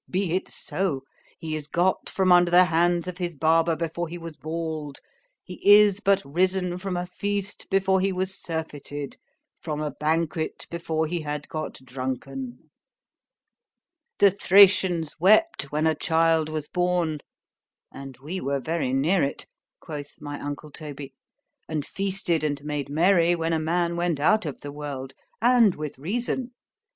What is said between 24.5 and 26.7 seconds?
the world; and with reason.